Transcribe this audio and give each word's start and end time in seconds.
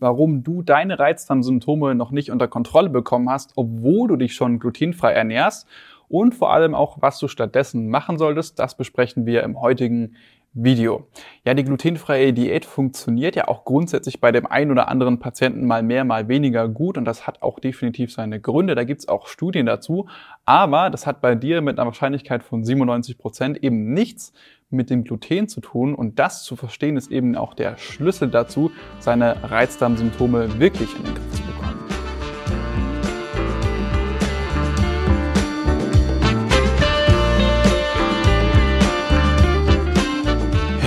warum 0.00 0.42
du 0.42 0.62
deine 0.62 0.98
Reizdarmsymptome 0.98 1.94
noch 1.94 2.10
nicht 2.10 2.30
unter 2.30 2.48
Kontrolle 2.48 2.90
bekommen 2.90 3.30
hast, 3.30 3.52
obwohl 3.56 4.08
du 4.08 4.16
dich 4.16 4.34
schon 4.34 4.58
glutenfrei 4.58 5.12
ernährst 5.12 5.68
und 6.08 6.34
vor 6.34 6.52
allem 6.52 6.74
auch, 6.74 6.98
was 7.00 7.18
du 7.18 7.28
stattdessen 7.28 7.88
machen 7.88 8.18
solltest, 8.18 8.58
das 8.58 8.76
besprechen 8.76 9.26
wir 9.26 9.44
im 9.44 9.60
heutigen 9.60 10.16
Video. 10.52 11.06
Ja, 11.44 11.54
die 11.54 11.62
glutenfreie 11.62 12.32
Diät 12.32 12.64
funktioniert 12.64 13.36
ja 13.36 13.46
auch 13.46 13.64
grundsätzlich 13.64 14.20
bei 14.20 14.32
dem 14.32 14.46
einen 14.46 14.72
oder 14.72 14.88
anderen 14.88 15.20
Patienten 15.20 15.64
mal 15.64 15.84
mehr, 15.84 16.04
mal 16.04 16.26
weniger 16.26 16.68
gut 16.68 16.98
und 16.98 17.04
das 17.04 17.28
hat 17.28 17.42
auch 17.42 17.60
definitiv 17.60 18.12
seine 18.12 18.40
Gründe. 18.40 18.74
Da 18.74 18.82
gibt's 18.82 19.06
auch 19.06 19.28
Studien 19.28 19.66
dazu, 19.66 20.08
aber 20.44 20.90
das 20.90 21.06
hat 21.06 21.20
bei 21.20 21.36
dir 21.36 21.60
mit 21.60 21.78
einer 21.78 21.86
Wahrscheinlichkeit 21.86 22.42
von 22.42 22.64
97 22.64 23.16
Prozent 23.16 23.62
eben 23.62 23.92
nichts 23.92 24.32
mit 24.70 24.90
dem 24.90 25.04
Gluten 25.04 25.48
zu 25.48 25.60
tun 25.60 25.94
und 25.94 26.18
das 26.18 26.44
zu 26.44 26.56
verstehen 26.56 26.96
ist 26.96 27.10
eben 27.10 27.36
auch 27.36 27.54
der 27.54 27.76
Schlüssel 27.76 28.30
dazu, 28.30 28.70
seine 29.00 29.50
Reizdarmsymptome 29.50 30.58
wirklich 30.58 30.94
in 30.96 31.04
den 31.04 31.14
Griff 31.14 31.30
zu 31.32 31.42
bekommen. 31.42 31.49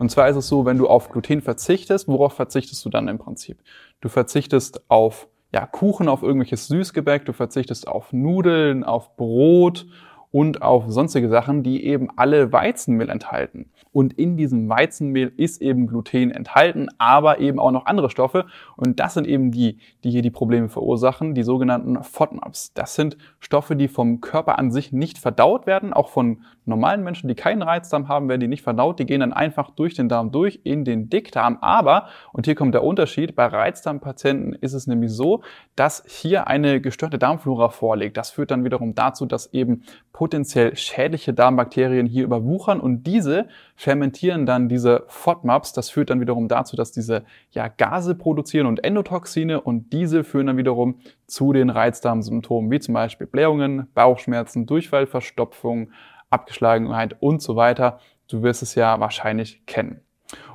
Und 0.00 0.10
zwar 0.10 0.30
ist 0.30 0.36
es 0.36 0.48
so, 0.48 0.64
wenn 0.64 0.78
du 0.78 0.88
auf 0.88 1.10
Gluten 1.10 1.42
verzichtest, 1.42 2.08
worauf 2.08 2.32
verzichtest 2.32 2.82
du 2.86 2.88
dann 2.88 3.06
im 3.06 3.18
Prinzip? 3.18 3.58
Du 4.00 4.08
verzichtest 4.08 4.82
auf 4.88 5.28
ja, 5.52 5.66
Kuchen, 5.66 6.08
auf 6.08 6.22
irgendwelches 6.22 6.68
Süßgebäck, 6.68 7.26
du 7.26 7.34
verzichtest 7.34 7.86
auf 7.86 8.10
Nudeln, 8.10 8.82
auf 8.82 9.14
Brot 9.16 9.86
und 10.32 10.62
auf 10.62 10.84
sonstige 10.88 11.28
Sachen, 11.28 11.62
die 11.62 11.84
eben 11.84 12.08
alle 12.16 12.52
Weizenmehl 12.52 13.08
enthalten. 13.08 13.70
Und 13.92 14.12
in 14.12 14.36
diesem 14.36 14.68
Weizenmehl 14.68 15.32
ist 15.36 15.60
eben 15.60 15.88
Gluten 15.88 16.30
enthalten, 16.30 16.88
aber 16.98 17.40
eben 17.40 17.58
auch 17.58 17.72
noch 17.72 17.86
andere 17.86 18.10
Stoffe. 18.10 18.46
Und 18.76 19.00
das 19.00 19.14
sind 19.14 19.26
eben 19.26 19.50
die, 19.50 19.78
die 20.04 20.10
hier 20.10 20.22
die 20.22 20.30
Probleme 20.30 20.68
verursachen, 20.68 21.34
die 21.34 21.42
sogenannten 21.42 22.00
FODMAPs. 22.02 22.72
Das 22.74 22.94
sind 22.94 23.16
Stoffe, 23.40 23.74
die 23.74 23.88
vom 23.88 24.20
Körper 24.20 24.58
an 24.58 24.70
sich 24.70 24.92
nicht 24.92 25.18
verdaut 25.18 25.66
werden. 25.66 25.92
Auch 25.92 26.08
von 26.08 26.44
normalen 26.64 27.02
Menschen, 27.02 27.26
die 27.26 27.34
keinen 27.34 27.62
Reizdarm 27.62 28.06
haben, 28.06 28.28
werden 28.28 28.40
die 28.40 28.48
nicht 28.48 28.62
verdaut. 28.62 29.00
Die 29.00 29.06
gehen 29.06 29.20
dann 29.20 29.32
einfach 29.32 29.70
durch 29.70 29.94
den 29.94 30.08
Darm 30.08 30.30
durch 30.30 30.60
in 30.62 30.84
den 30.84 31.10
Dickdarm. 31.10 31.58
Aber, 31.60 32.06
und 32.32 32.46
hier 32.46 32.54
kommt 32.54 32.74
der 32.74 32.84
Unterschied, 32.84 33.34
bei 33.34 33.46
Reizdarmpatienten 33.46 34.52
ist 34.52 34.74
es 34.74 34.86
nämlich 34.86 35.10
so, 35.10 35.42
dass 35.74 36.04
hier 36.06 36.46
eine 36.46 36.80
gestörte 36.80 37.18
Darmflora 37.18 37.70
vorliegt. 37.70 38.16
Das 38.16 38.30
führt 38.30 38.52
dann 38.52 38.64
wiederum 38.64 38.94
dazu, 38.94 39.26
dass 39.26 39.52
eben 39.52 39.82
potenziell 40.20 40.76
schädliche 40.76 41.32
Darmbakterien 41.32 42.04
hier 42.04 42.24
überwuchern 42.24 42.78
und 42.78 43.04
diese 43.04 43.48
fermentieren 43.74 44.44
dann 44.44 44.68
diese 44.68 45.04
FODMAPs. 45.06 45.72
Das 45.72 45.88
führt 45.88 46.10
dann 46.10 46.20
wiederum 46.20 46.46
dazu, 46.46 46.76
dass 46.76 46.92
diese 46.92 47.24
ja, 47.52 47.68
Gase 47.68 48.14
produzieren 48.14 48.66
und 48.66 48.84
Endotoxine 48.84 49.62
und 49.62 49.94
diese 49.94 50.22
führen 50.22 50.48
dann 50.48 50.58
wiederum 50.58 51.00
zu 51.26 51.54
den 51.54 51.70
Reizdarmsymptomen, 51.70 52.70
wie 52.70 52.80
zum 52.80 52.92
Beispiel 52.92 53.26
Blähungen, 53.26 53.86
Bauchschmerzen, 53.94 54.66
Durchfallverstopfung, 54.66 55.90
Abgeschlagenheit 56.28 57.16
und 57.20 57.40
so 57.40 57.56
weiter. 57.56 57.98
Du 58.28 58.42
wirst 58.42 58.62
es 58.62 58.74
ja 58.74 59.00
wahrscheinlich 59.00 59.64
kennen. 59.64 60.02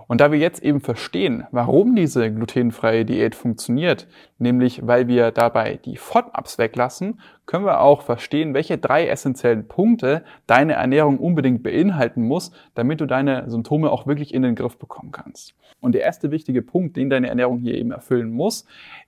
Und 0.08 0.22
da 0.22 0.32
wir 0.32 0.40
jetzt 0.40 0.64
eben 0.64 0.82
verstehen, 0.82 1.46
warum 1.52 1.96
diese 1.96 2.32
glutenfreie 2.32 3.06
Diät 3.06 3.36
funktioniert, 3.36 4.08
nämlich 4.38 4.86
weil 4.86 5.08
wir 5.08 5.32
dabei 5.32 5.80
die 5.84 5.98
FODMAPs 5.98 6.58
weglassen, 6.58 7.20
können 7.46 7.66
wir 7.66 7.82
auch 7.82 8.02
verstehen, 8.02 8.54
welche 8.54 8.78
drei 8.78 9.08
essentiellen 9.08 9.68
Punkte 9.68 10.24
deine 10.48 10.74
Ernährung 10.74 11.18
unbedingt 11.20 11.64
beinhalten 11.64 12.24
muss, 12.24 12.52
damit 12.74 13.02
du 13.02 13.06
deine 13.06 13.50
Symptome 13.50 13.92
auch 13.92 14.08
wirklich 14.08 14.34
in 14.34 14.42
den 14.42 14.56
Griff 14.56 14.78
bekommen 14.78 15.12
kannst. 15.12 15.56
Und 15.80 15.94
der 15.94 16.02
erste 16.02 16.32
wichtige 16.32 16.62
Punkt, 16.62 16.98
den 16.98 17.10
deine 17.10 17.30
Ernährung 17.30 17.60
hier 17.60 17.76
eben 17.76 17.92
erfüllen 17.92 18.32
muss, 18.32 18.66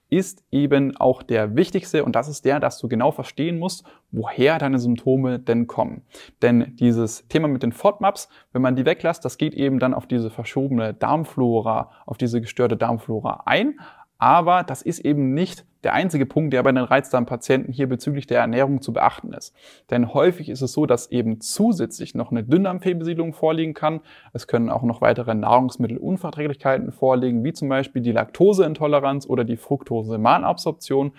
ist 0.09 0.43
eben 0.51 0.95
auch 0.97 1.23
der 1.23 1.55
wichtigste 1.55 2.05
und 2.05 2.15
das 2.15 2.27
ist 2.27 2.45
der, 2.45 2.59
dass 2.59 2.79
du 2.79 2.87
genau 2.87 3.11
verstehen 3.11 3.59
musst, 3.59 3.85
woher 4.11 4.57
deine 4.57 4.79
Symptome 4.79 5.39
denn 5.39 5.67
kommen. 5.67 6.03
Denn 6.41 6.75
dieses 6.79 7.27
Thema 7.27 7.47
mit 7.47 7.63
den 7.63 7.73
FODMAPs, 7.73 8.29
wenn 8.53 8.61
man 8.61 8.75
die 8.75 8.85
weglässt, 8.85 9.25
das 9.25 9.37
geht 9.37 9.53
eben 9.53 9.79
dann 9.79 9.93
auf 9.93 10.07
diese 10.07 10.29
verschobene 10.29 10.93
Darmflora, 10.93 11.91
auf 12.05 12.17
diese 12.17 12.39
gestörte 12.39 12.77
Darmflora 12.77 13.43
ein, 13.45 13.79
aber 14.17 14.63
das 14.63 14.81
ist 14.81 14.99
eben 14.99 15.33
nicht 15.33 15.65
der 15.83 15.93
einzige 15.93 16.25
Punkt, 16.25 16.53
der 16.53 16.63
bei 16.63 16.71
den 16.71 16.83
Reizdarmpatienten 16.83 17.71
hier 17.71 17.87
bezüglich 17.87 18.27
der 18.27 18.39
Ernährung 18.39 18.81
zu 18.81 18.93
beachten 18.93 19.31
ist. 19.33 19.55
Denn 19.89 20.13
häufig 20.13 20.49
ist 20.49 20.61
es 20.61 20.73
so, 20.73 20.85
dass 20.85 21.11
eben 21.11 21.39
zusätzlich 21.39 22.15
noch 22.15 22.31
eine 22.31 22.43
Dünndarmfehlbesiedlung 22.43 23.33
vorliegen 23.33 23.73
kann. 23.73 24.01
Es 24.33 24.47
können 24.47 24.69
auch 24.69 24.83
noch 24.83 25.01
weitere 25.01 25.35
Nahrungsmittelunverträglichkeiten 25.35 26.91
vorliegen, 26.91 27.43
wie 27.43 27.53
zum 27.53 27.69
Beispiel 27.69 28.01
die 28.01 28.11
Laktoseintoleranz 28.11 29.27
oder 29.27 29.43
die 29.43 29.57
Fructose-Malabsorption 29.57 31.11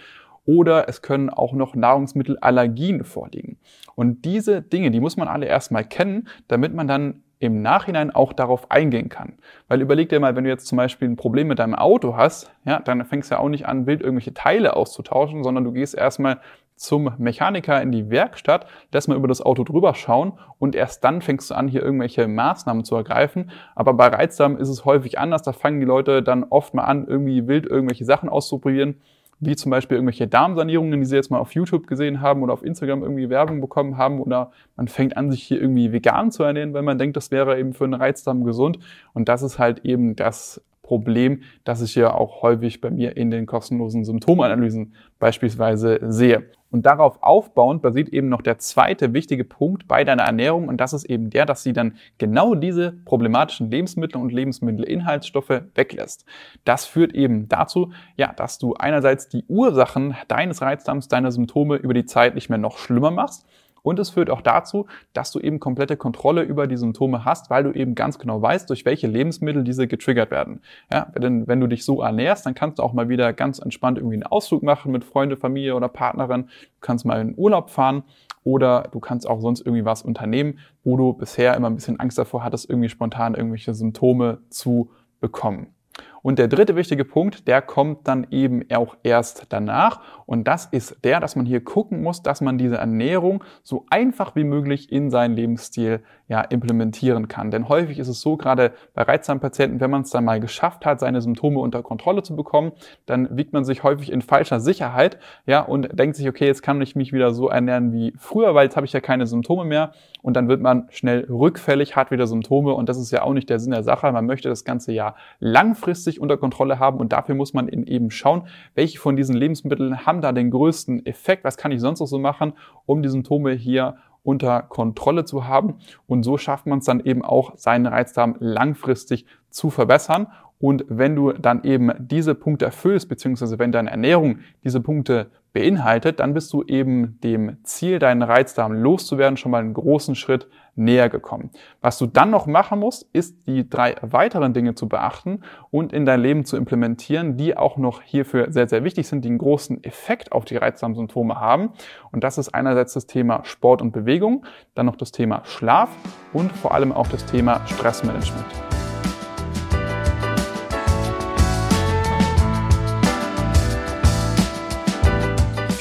oder 0.45 0.89
es 0.89 1.03
können 1.03 1.31
auch 1.31 1.53
noch 1.53 1.75
Nahrungsmittelallergien 1.75 3.05
vorliegen. 3.05 3.59
Und 3.95 4.25
diese 4.25 4.63
Dinge, 4.63 4.91
die 4.91 5.01
muss 5.01 5.17
man 5.17 5.29
alle 5.29 5.47
erstmal 5.47 5.85
kennen, 5.85 6.29
damit 6.49 6.75
man 6.75 6.89
dann 6.89 7.23
im 7.41 7.63
Nachhinein 7.63 8.11
auch 8.11 8.33
darauf 8.33 8.71
eingehen 8.71 9.09
kann. 9.09 9.39
Weil 9.69 9.81
überleg 9.81 10.09
dir 10.09 10.21
mal, 10.21 10.35
wenn 10.37 10.45
du 10.45 10.51
jetzt 10.51 10.67
zum 10.67 10.77
Beispiel 10.77 11.09
ein 11.09 11.17
Problem 11.17 11.49
mit 11.49 11.59
deinem 11.59 11.75
Auto 11.75 12.17
hast, 12.17 12.51
ja, 12.65 12.81
dann 12.81 13.05
fängst 13.05 13.31
du 13.31 13.37
ja 13.37 13.41
auch 13.41 13.49
nicht 13.49 13.67
an, 13.67 13.87
wild 13.87 14.01
irgendwelche 14.01 14.35
Teile 14.35 14.75
auszutauschen, 14.77 15.45
sondern 15.45 15.65
du 15.65 15.73
gehst 15.73 15.95
erstmal 15.95 16.41
zum 16.75 17.13
Mechaniker 17.19 17.83
in 17.83 17.91
die 17.91 18.09
Werkstatt, 18.09 18.67
lässt 18.93 19.09
mal 19.09 19.17
über 19.17 19.27
das 19.27 19.43
Auto 19.43 19.65
drüber 19.65 19.95
schauen 19.95 20.39
und 20.59 20.77
erst 20.77 21.03
dann 21.03 21.23
fängst 21.23 21.51
du 21.51 21.55
an, 21.55 21.67
hier 21.69 21.83
irgendwelche 21.83 22.29
Maßnahmen 22.29 22.85
zu 22.85 22.95
ergreifen. 22.95 23.51
Aber 23.75 23.95
bei 23.95 24.07
Reizdarm 24.07 24.57
ist 24.57 24.69
es 24.69 24.85
häufig 24.85 25.19
anders. 25.19 25.43
Da 25.43 25.53
fangen 25.53 25.81
die 25.81 25.87
Leute 25.87 26.23
dann 26.23 26.45
oft 26.45 26.75
mal 26.75 26.85
an, 26.85 27.07
irgendwie 27.07 27.49
wild 27.49 27.67
irgendwelche 27.67 28.05
Sachen 28.05 28.29
auszuprobieren 28.29 29.01
wie 29.41 29.57
zum 29.57 29.71
Beispiel 29.71 29.97
irgendwelche 29.97 30.27
Darmsanierungen, 30.27 31.01
die 31.01 31.07
sie 31.07 31.17
jetzt 31.17 31.31
mal 31.31 31.39
auf 31.39 31.53
YouTube 31.53 31.87
gesehen 31.87 32.21
haben 32.21 32.43
oder 32.43 32.53
auf 32.53 32.65
Instagram 32.65 33.03
irgendwie 33.03 33.31
Werbung 33.31 33.61
bekommen 33.61 33.97
haben 33.97 34.21
oder 34.21 34.51
man 34.77 34.89
fängt 34.89 35.17
an, 35.17 35.31
sich 35.31 35.43
hier 35.43 35.61
irgendwie 35.61 35.93
vegan 35.93 36.31
zu 36.31 36.43
ernähren, 36.43 36.75
weil 36.75 36.83
man 36.83 36.99
denkt, 36.99 37.17
das 37.17 37.31
wäre 37.31 37.59
eben 37.59 37.73
für 37.73 37.85
einen 37.85 37.95
Reizdarm 37.95 38.45
gesund. 38.45 38.79
Und 39.15 39.29
das 39.29 39.43
ist 39.43 39.59
halt 39.59 39.85
eben 39.85 40.17
das 40.17 40.63
Problem, 40.89 41.43
das 41.65 41.83
ich 41.83 41.95
ja 41.97 42.15
auch 42.15 42.41
häufig 42.41 42.81
bei 42.81 42.89
mir 42.89 43.15
in 43.19 43.31
den 43.31 43.45
kostenlosen 43.45 44.07
Symptomanalysen 44.07 44.95
beispielsweise 45.19 46.01
sehe. 46.01 46.47
Und 46.71 46.87
darauf 46.87 47.23
aufbauend 47.23 47.83
basiert 47.83 48.09
eben 48.09 48.31
noch 48.31 48.41
der 48.41 48.57
zweite 48.57 49.13
wichtige 49.13 49.45
Punkt 49.45 49.87
bei 49.87 50.05
deiner 50.05 50.23
Ernährung 50.23 50.67
und 50.67 50.79
das 50.79 50.95
ist 50.95 51.05
eben 51.05 51.29
der, 51.29 51.45
dass 51.45 51.63
sie 51.63 51.75
dann 51.75 51.97
genau 52.17 52.55
diese 52.55 52.93
problematischen 53.05 53.71
Lebensmittel 53.71 54.19
und 54.19 54.33
Lebensmittelinhaltsstoffe 54.33 55.63
weglässt. 55.75 56.25
Das 56.65 56.87
führt 56.87 57.15
eben 57.15 57.51
dazu, 57.51 57.93
ja, 58.17 58.33
dass 58.33 58.57
du 58.57 58.73
einerseits 58.73 59.29
die 59.29 59.45
Ursachen 59.47 60.17
deines 60.27 60.63
Reizdarms, 60.63 61.09
deiner 61.09 61.33
Symptome 61.33 61.77
über 61.77 61.93
die 61.93 62.07
Zeit 62.07 62.35
nicht 62.35 62.49
mehr 62.49 62.59
noch 62.59 62.79
schlimmer 62.79 63.11
machst 63.11 63.47
und 63.83 63.99
es 63.99 64.11
führt 64.11 64.31
auch 64.31 64.41
dazu, 64.41 64.87
dass 65.13 65.31
du 65.33 65.41
eben 65.41 65.61
komplette 65.61 65.97
Kontrolle 65.97 66.43
über 66.43 66.67
die 66.67 66.77
Symptome 66.77 67.25
hast, 67.25 67.51
weil 67.51 67.65
du 67.65 67.73
eben 67.73 67.95
ganz 67.95 68.19
genau 68.19 68.41
weißt, 68.41 68.69
durch 68.71 68.85
welche 68.85 69.07
Lebensmittel 69.07 69.65
diese 69.65 69.87
getriggert 69.87 70.31
werden. 70.31 70.61
Ja, 70.93 71.13
denn 71.17 71.47
wenn 71.47 71.61
du 71.61 71.67
dich 71.67 71.85
so 71.85 72.03
ernährst, 72.03 72.47
dann 72.47 72.55
kannst 72.55 72.79
du 72.79 72.83
auch 72.83 72.93
mal 72.93 73.09
wieder 73.09 73.33
ganz 73.33 73.59
entspannt 73.59 73.99
irgendwie 73.99 74.17
einen 74.17 74.25
Ausflug 74.25 74.63
machen 74.63 74.93
mit 74.93 75.05
Freunde, 75.05 75.37
Familie 75.37 75.75
oder 75.75 75.89
Partnerin. 75.89 76.45
Du 76.45 76.81
kannst 76.81 77.05
mal 77.05 77.21
in 77.21 77.35
Urlaub 77.37 77.71
fahren 77.71 78.05
oder 78.45 78.89
du 78.93 79.01
kannst 79.01 79.29
auch 79.29 79.41
sonst 79.41 79.61
irgendwie 79.61 79.85
was 79.85 80.03
unternehmen, 80.03 80.59
wo 80.85 80.97
du 80.97 81.13
bisher 81.13 81.55
immer 81.55 81.69
ein 81.69 81.75
bisschen 81.75 82.01
Angst 82.01 82.19
davor 82.19 82.45
hattest, 82.45 82.69
irgendwie 82.69 82.89
spontan 82.89 83.35
irgendwelche 83.35 83.75
Symptome 83.75 84.39
zu 84.49 84.91
bekommen. 85.21 85.75
Und 86.23 86.39
der 86.39 86.49
dritte 86.49 86.77
wichtige 86.77 87.05
Punkt, 87.05 87.49
der 87.49 87.63
kommt 87.63 88.07
dann 88.09 88.27
eben 88.31 88.65
auch 88.73 88.97
erst 89.03 89.47
danach. 89.51 90.01
Und 90.29 90.47
das 90.47 90.67
ist 90.67 91.03
der, 91.05 91.21
dass 91.21 91.37
man 91.37 91.47
hier 91.47 91.65
gucken 91.65 92.03
muss, 92.03 92.23
dass 92.23 92.43
man 92.43 92.59
diese 92.59 92.77
Ernährung 92.77 93.43
so 93.63 93.87
einfach 93.89 94.37
wie 94.37 94.45
möglich 94.45 94.93
in 94.93 95.11
seinen 95.11 95.35
Lebensstil 95.35 96.03
ja, 96.29 96.43
implementieren 96.43 97.29
kann. 97.29 97.51
Denn 97.51 97.71
häufig 97.71 97.99
ist 97.99 98.09
es 98.09 98.21
so, 98.21 98.37
gerade 98.37 98.73
bei 98.93 99.05
reizsamen 99.05 99.41
Patienten, 99.41 99.81
wenn 99.81 99.91
man 99.91 100.03
es 100.03 100.11
dann 100.11 100.27
mal 100.27 100.39
geschafft 100.39 100.85
hat, 100.85 101.01
seine 101.01 101.23
Symptome 101.23 101.61
unter 101.61 101.83
Kontrolle 101.83 102.23
zu 102.23 102.37
bekommen, 102.37 102.73
dann 103.07 103.39
wiegt 103.39 103.55
man 103.55 103.65
sich 103.65 103.83
häufig 103.85 104.13
in 104.13 104.21
falscher 104.21 104.61
Sicherheit, 104.61 105.19
ja, 105.47 105.63
und 105.63 105.99
denkt 105.99 106.17
sich, 106.17 106.29
okay, 106.29 106.45
jetzt 106.45 106.63
kann 106.63 106.83
ich 106.83 106.95
mich 106.95 107.15
wieder 107.15 107.33
so 107.33 107.49
ernähren 107.49 107.95
wie 107.95 108.13
früher, 108.19 108.55
weil 108.55 108.65
jetzt 108.65 108.77
habe 108.77 108.85
ich 108.85 108.93
ja 108.93 109.01
keine 109.01 109.27
Symptome 109.27 109.65
mehr. 109.65 109.93
Und 110.21 110.35
dann 110.35 110.49
wird 110.49 110.61
man 110.61 110.89
schnell 110.91 111.25
rückfällig, 111.31 111.97
hat 111.97 112.11
wieder 112.11 112.27
Symptome. 112.27 112.75
Und 112.75 112.89
das 112.91 112.99
ist 112.99 113.11
ja 113.13 113.23
auch 113.23 113.33
nicht 113.33 113.49
der 113.49 113.61
Sinn 113.61 113.71
der 113.71 113.85
Sache. 113.85 114.11
Man 114.13 114.27
möchte 114.27 114.49
das 114.49 114.65
ganze 114.65 114.93
ja 114.93 115.15
langfristig 115.39 116.21
unter 116.21 116.37
Kontrolle 116.37 116.79
haben. 116.79 116.99
Und 116.99 117.13
dafür 117.13 117.35
muss 117.35 117.55
man 117.55 117.69
eben 117.69 118.11
schauen, 118.11 118.43
welche 118.75 118.99
von 118.99 119.17
diesen 119.17 119.37
Lebensmitteln 119.37 120.07
haben 120.19 120.23
da 120.23 120.33
den 120.33 120.51
größten 120.51 121.07
Effekt? 121.07 121.45
Was 121.45 121.57
kann 121.57 121.71
ich 121.71 121.81
sonst 121.81 122.01
noch 122.01 122.07
so 122.07 122.19
machen, 122.19 122.55
um 122.87 123.03
die 123.03 123.09
Symptome 123.09 123.53
hier 123.53 123.97
unter 124.25 124.63
Kontrolle 124.63 125.25
zu 125.25 125.47
haben. 125.47 125.77
Und 126.07 126.23
so 126.23 126.37
schafft 126.37 126.67
man 126.67 126.81
es 126.81 126.85
dann 126.85 127.01
eben 127.01 127.25
auch, 127.25 127.57
seinen 127.57 127.87
Reizdarm 127.87 128.37
langfristig 128.41 129.25
zu 129.49 129.71
verbessern. 129.71 130.27
Und 130.59 130.85
wenn 130.89 131.15
du 131.15 131.33
dann 131.33 131.63
eben 131.65 131.93
diese 131.99 132.35
Punkte 132.35 132.67
erfüllst, 132.67 133.09
beziehungsweise 133.09 133.59
wenn 133.59 133.73
deine 133.73 133.91
Ernährung 133.91 134.41
diese 134.65 134.81
Punkte 134.81 135.31
beinhaltet, 135.53 136.21
dann 136.21 136.35
bist 136.35 136.53
du 136.53 136.63
eben 136.63 137.19
dem 137.23 137.59
Ziel, 137.65 137.99
deinen 137.99 138.23
Reizdarm 138.23 138.73
loszuwerden, 138.73 139.37
schon 139.37 139.51
mal 139.51 139.61
einen 139.61 139.75
großen 139.75 140.15
Schritt 140.15 140.49
näher 140.79 141.09
gekommen. 141.09 141.51
Was 141.81 141.99
du 141.99 142.07
dann 142.07 142.31
noch 142.31 142.47
machen 142.47 142.79
musst, 142.79 143.09
ist 143.13 143.47
die 143.47 143.69
drei 143.69 143.97
weiteren 144.01 144.55
Dinge 144.55 144.75
zu 144.75 144.89
beachten 144.89 145.41
und 145.71 145.93
in 145.93 146.07
dein 146.07 146.21
Leben 146.21 146.45
zu 146.45 146.57
implementieren, 146.57 147.37
die 147.37 147.57
auch 147.57 147.77
noch 147.77 148.01
hierfür 148.03 148.53
sehr, 148.53 148.69
sehr 148.69 148.85
wichtig 148.85 149.09
sind, 149.09 149.25
die 149.25 149.29
einen 149.29 149.39
großen 149.39 149.83
Effekt 149.85 150.33
auf 150.33 150.45
die 150.45 150.57
Reizdarmsymptome 150.57 151.39
haben. 151.41 151.71
Und 152.13 152.25
das 152.25 152.39
ist 152.39 152.55
einerseits 152.55 152.95
das 152.95 153.07
Thema 153.07 153.45
Sport 153.45 153.83
und 153.83 153.93
Bewegung, 153.93 154.47
dann 154.75 154.87
noch 154.87 154.97
das 154.97 155.11
Thema 155.11 155.43
Schlaf 155.45 155.91
und 156.33 156.53
vor 156.53 156.73
allem 156.73 156.93
auch 156.93 157.09
das 157.09 157.27
Thema 157.27 157.67
Stressmanagement. 157.67 158.68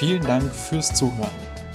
Vielen 0.08 0.24
Dank 0.26 0.56
fürs 0.56 0.94
Zuhören. 0.94 1.30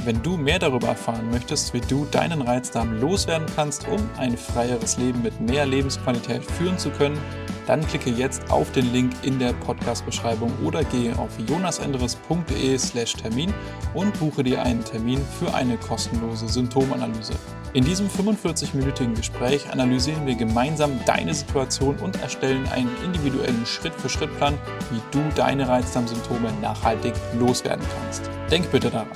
Wenn 0.07 0.23
du 0.23 0.39
mehr 0.39 0.59
darüber 0.59 0.89
erfahren 0.89 1.31
möchtest, 1.31 1.75
wie 1.75 1.83
du 1.83 2.07
deinen 2.07 2.41
Reizdarm 2.41 2.99
loswerden 2.99 3.47
kannst, 3.55 3.87
um 3.87 4.01
ein 4.17 4.39
freieres 4.39 4.97
Leben 4.97 5.21
mit 5.21 5.39
mehr 5.39 5.67
Lebensqualität 5.67 6.43
führen 6.43 6.79
zu 6.79 6.89
können, 6.89 7.19
dann 7.67 7.87
klicke 7.87 8.11
jetzt 8.11 8.51
auf 8.51 8.71
den 8.73 8.93
Link 8.93 9.13
in 9.23 9.39
der 9.39 9.53
Podcast-Beschreibung 9.53 10.53
oder 10.65 10.85
gehe 10.85 11.17
auf 11.19 11.31
jonasendres.de/slash 11.49 13.15
Termin 13.15 13.55
und 13.95 14.19
buche 14.19 14.43
dir 14.43 14.63
einen 14.63 14.85
Termin 14.85 15.21
für 15.39 15.55
eine 15.55 15.77
kostenlose 15.77 16.49
Symptomanalyse. 16.49 17.35
In 17.75 17.85
diesem 17.85 18.07
45-minütigen 18.09 19.15
Gespräch 19.15 19.71
analysieren 19.71 20.27
wir 20.27 20.35
gemeinsam 20.35 20.91
deine 21.07 21.33
Situation 21.33 21.97
und 21.97 22.21
erstellen 22.21 22.69
einen 22.69 22.91
individuellen 23.03 23.65
Schritt-für-Schritt-Plan, 23.65 24.59
wie 24.91 25.01
du 25.11 25.23
deine 25.37 25.67
Reizdarmsymptome 25.67 26.53
nachhaltig 26.61 27.15
loswerden 27.39 27.85
kannst. 27.97 28.29
Denk 28.51 28.71
bitte 28.71 28.91
daran. 28.91 29.09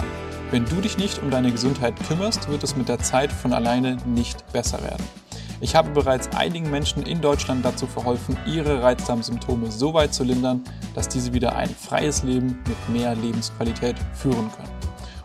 Wenn 0.50 0.64
du 0.64 0.76
dich 0.76 0.96
nicht 0.96 1.22
um 1.22 1.30
deine 1.30 1.52
Gesundheit 1.52 1.94
kümmerst, 2.08 2.48
wird 2.48 2.62
es 2.62 2.76
mit 2.76 2.88
der 2.88 2.98
Zeit 3.00 3.30
von 3.30 3.52
alleine 3.52 3.98
nicht 4.06 4.50
besser 4.52 4.82
werden. 4.82 5.04
Ich 5.60 5.74
habe 5.74 5.88
bereits 5.90 6.28
einigen 6.36 6.70
Menschen 6.70 7.02
in 7.04 7.22
Deutschland 7.22 7.64
dazu 7.64 7.86
verholfen, 7.86 8.36
ihre 8.46 8.82
Reizdarmsymptome 8.82 9.70
so 9.70 9.94
weit 9.94 10.12
zu 10.12 10.22
lindern, 10.22 10.62
dass 10.94 11.08
diese 11.08 11.32
wieder 11.32 11.56
ein 11.56 11.70
freies 11.70 12.22
Leben 12.22 12.58
mit 12.68 12.88
mehr 12.90 13.14
Lebensqualität 13.14 13.96
führen 14.12 14.52
können. 14.52 14.68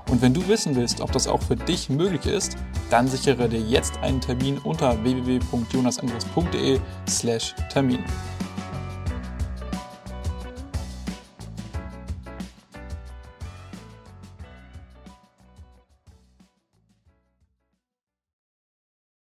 Und 0.09 0.21
wenn 0.21 0.33
du 0.33 0.47
wissen 0.47 0.73
willst, 0.75 1.01
ob 1.01 1.11
das 1.11 1.27
auch 1.27 1.41
für 1.41 1.57
dich 1.57 1.89
möglich 1.89 2.25
ist, 2.25 2.55
dann 2.89 3.07
sichere 3.07 3.49
dir 3.49 3.61
jetzt 3.61 3.99
einen 3.99 4.21
Termin 4.21 4.57
unter 4.57 5.03
www.jonasandres.de/termin. 5.03 7.99